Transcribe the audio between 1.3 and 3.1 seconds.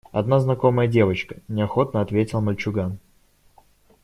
неохотно ответил мальчуган.